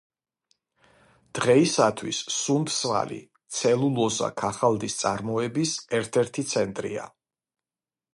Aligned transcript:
დღეისათვის 1.39 2.21
სუნდსვალი 2.35 3.17
ცელულოზა-ქაღალდის 3.57 4.97
წარმოების 5.03 5.75
ერთ-ერთი 5.99 6.47
ცენტრია. 6.55 7.05